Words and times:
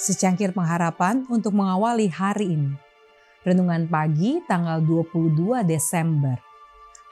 secangkir 0.00 0.56
pengharapan 0.56 1.28
untuk 1.28 1.52
mengawali 1.52 2.08
hari 2.08 2.56
ini. 2.56 2.72
Renungan 3.44 3.84
pagi 3.84 4.40
tanggal 4.48 4.80
22 4.80 5.60
Desember. 5.68 6.40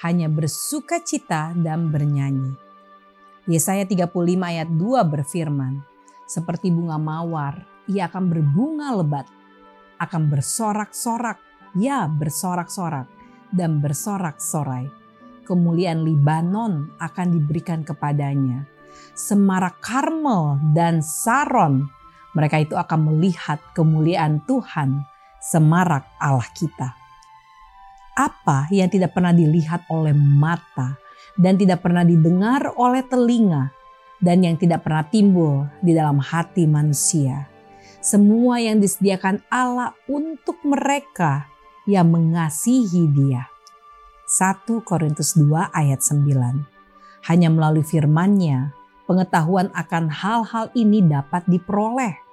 Hanya 0.00 0.32
bersuka 0.32 1.04
cita 1.04 1.52
dan 1.52 1.92
bernyanyi. 1.92 2.56
Yesaya 3.44 3.84
35 3.84 4.08
ayat 4.40 4.68
2 4.72 5.04
berfirman, 5.04 5.84
Seperti 6.24 6.72
bunga 6.72 6.96
mawar, 6.96 7.68
ia 7.88 8.08
akan 8.08 8.24
berbunga 8.32 8.96
lebat, 8.96 9.28
akan 10.00 10.32
bersorak-sorak, 10.32 11.40
ya 11.76 12.08
bersorak-sorak, 12.08 13.08
dan 13.52 13.84
bersorak-sorai. 13.84 14.88
Kemuliaan 15.44 16.04
Libanon 16.04 16.92
akan 17.00 17.26
diberikan 17.36 17.84
kepadanya. 17.84 18.68
Semarak 19.16 19.80
Karmel 19.80 20.60
dan 20.76 21.00
Saron 21.00 21.97
mereka 22.38 22.62
itu 22.62 22.78
akan 22.78 23.10
melihat 23.10 23.58
kemuliaan 23.74 24.38
Tuhan, 24.46 25.02
semarak 25.42 26.06
Allah 26.22 26.46
kita. 26.54 26.94
Apa 28.14 28.70
yang 28.70 28.86
tidak 28.86 29.10
pernah 29.10 29.34
dilihat 29.34 29.90
oleh 29.90 30.14
mata 30.14 30.94
dan 31.34 31.58
tidak 31.58 31.82
pernah 31.82 32.06
didengar 32.06 32.70
oleh 32.78 33.02
telinga 33.02 33.74
dan 34.22 34.42
yang 34.42 34.54
tidak 34.54 34.86
pernah 34.86 35.02
timbul 35.06 35.66
di 35.82 35.94
dalam 35.94 36.22
hati 36.22 36.66
manusia. 36.66 37.50
Semua 37.98 38.62
yang 38.62 38.78
disediakan 38.78 39.42
Allah 39.50 39.94
untuk 40.06 40.62
mereka 40.62 41.50
yang 41.90 42.10
mengasihi 42.10 43.10
dia. 43.10 43.50
1 44.28 44.86
Korintus 44.86 45.34
2 45.34 45.74
ayat 45.74 46.04
9 46.04 47.26
Hanya 47.26 47.48
melalui 47.50 47.82
firmannya 47.82 48.70
pengetahuan 49.08 49.72
akan 49.72 50.12
hal-hal 50.12 50.68
ini 50.76 51.00
dapat 51.00 51.48
diperoleh. 51.48 52.27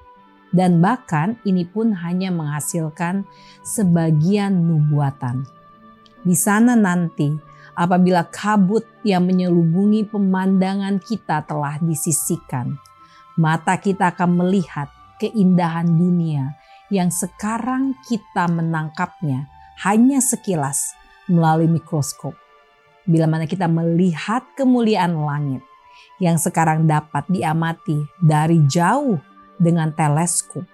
Dan 0.56 0.80
bahkan 0.80 1.36
ini 1.44 1.68
pun 1.68 1.92
hanya 1.92 2.32
menghasilkan 2.32 3.28
sebagian 3.68 4.56
nubuatan. 4.56 5.44
Di 6.24 6.32
sana 6.32 6.80
nanti 6.80 7.28
apabila 7.76 8.24
kabut 8.32 8.88
yang 9.04 9.28
menyelubungi 9.28 10.08
pemandangan 10.08 11.04
kita 11.04 11.44
telah 11.44 11.76
disisikan, 11.84 12.80
mata 13.36 13.76
kita 13.76 14.16
akan 14.16 14.40
melihat 14.40 14.88
keindahan 15.20 15.92
dunia 15.92 16.56
yang 16.88 17.12
sekarang 17.12 17.92
kita 18.08 18.48
menangkapnya 18.48 19.52
hanya 19.84 20.24
sekilas 20.24 20.96
melalui 21.28 21.68
mikroskop. 21.68 22.32
Bila 23.04 23.28
mana 23.28 23.44
kita 23.44 23.68
melihat 23.68 24.48
kemuliaan 24.56 25.20
langit, 25.20 25.62
yang 26.18 26.40
sekarang 26.40 26.88
dapat 26.88 27.28
diamati 27.28 28.08
dari 28.24 28.64
jauh 28.66 29.20
dengan 29.60 29.92
teleskop. 29.92 30.66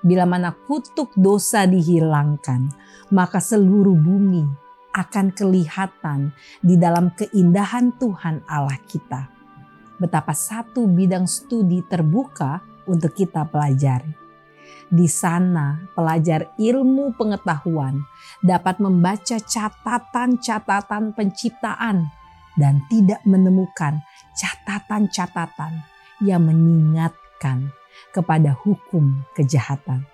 Bila 0.00 0.24
mana 0.24 0.56
kutub 0.56 1.12
dosa 1.12 1.68
dihilangkan, 1.68 2.72
maka 3.12 3.36
seluruh 3.36 3.96
bumi 3.96 4.48
akan 4.96 5.30
kelihatan 5.30 6.32
di 6.64 6.74
dalam 6.80 7.12
keindahan 7.14 7.94
Tuhan 8.00 8.42
Allah 8.48 8.80
kita. 8.88 9.28
Betapa 10.00 10.32
satu 10.32 10.88
bidang 10.88 11.28
studi 11.28 11.84
terbuka 11.84 12.64
untuk 12.88 13.12
kita 13.12 13.44
pelajari. 13.44 14.16
Di 14.90 15.06
sana, 15.06 15.86
pelajar 15.94 16.50
ilmu 16.58 17.14
pengetahuan 17.14 18.02
dapat 18.42 18.82
membaca 18.82 19.38
catatan-catatan 19.38 21.14
penciptaan 21.14 22.10
dan 22.58 22.82
tidak 22.90 23.22
menemukan 23.22 24.02
catatan-catatan 24.34 25.86
yang 26.24 26.42
mengingatkan 26.42 27.70
kepada 28.10 28.56
hukum 28.64 29.24
kejahatan. 29.36 30.04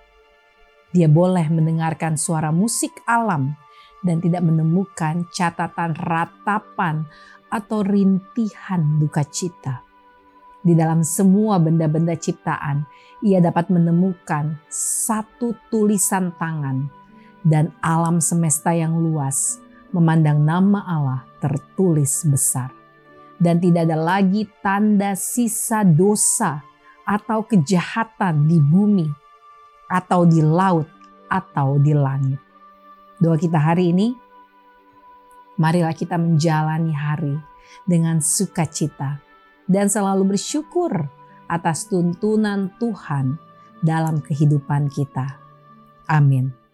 Dia 0.90 1.06
boleh 1.06 1.46
mendengarkan 1.50 2.18
suara 2.18 2.50
musik 2.50 2.90
alam 3.06 3.54
dan 4.02 4.22
tidak 4.22 4.42
menemukan 4.44 5.26
catatan 5.34 5.94
ratapan 5.98 7.06
atau 7.50 7.82
rintihan 7.82 8.98
duka 8.98 9.22
cita. 9.26 9.82
Di 10.66 10.74
dalam 10.74 11.06
semua 11.06 11.62
benda-benda 11.62 12.18
ciptaan, 12.18 12.86
ia 13.22 13.38
dapat 13.38 13.70
menemukan 13.70 14.58
satu 14.70 15.54
tulisan 15.70 16.34
tangan 16.34 16.90
dan 17.46 17.70
alam 17.78 18.18
semesta 18.18 18.74
yang 18.74 18.98
luas 18.98 19.62
memandang 19.94 20.42
nama 20.42 20.82
Allah 20.82 21.22
tertulis 21.38 22.26
besar 22.26 22.74
dan 23.38 23.60
tidak 23.60 23.86
ada 23.86 23.96
lagi 23.96 24.48
tanda 24.64 25.14
sisa 25.14 25.84
dosa 25.84 26.64
atau 27.06 27.46
kejahatan 27.46 28.50
di 28.50 28.58
bumi 28.58 29.06
atau 29.86 30.26
di 30.26 30.42
laut 30.42 30.90
atau 31.30 31.78
di 31.78 31.94
langit. 31.94 32.42
Doa 33.16 33.38
kita 33.38 33.56
hari 33.56 33.94
ini, 33.94 34.12
marilah 35.56 35.94
kita 35.94 36.18
menjalani 36.18 36.92
hari 36.92 37.38
dengan 37.86 38.18
sukacita 38.18 39.22
dan 39.70 39.86
selalu 39.86 40.36
bersyukur 40.36 40.92
atas 41.46 41.86
tuntunan 41.86 42.74
Tuhan 42.82 43.38
dalam 43.80 44.18
kehidupan 44.18 44.90
kita. 44.90 45.38
Amin. 46.10 46.65